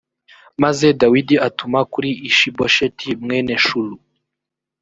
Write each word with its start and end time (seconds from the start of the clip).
maze 0.61 0.87
dawidi 1.01 1.35
atuma 1.47 1.79
kuri 1.93 2.09
ishibosheti 2.29 3.07
mwene 3.23 3.53
shulu 3.65 3.95